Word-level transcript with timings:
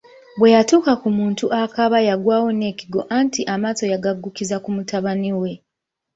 Bwe 0.39 0.53
yatuuka 0.55 0.93
ku 1.01 1.09
muntu 1.17 1.45
akaaba 1.61 1.97
yagwawo 2.07 2.47
nekigwo 2.59 3.01
anti 3.17 3.41
amaaso 3.53 3.83
yagaggukkiza 3.93 4.57
ku 4.63 4.69
mutabani 4.75 5.31
we. 5.41 5.51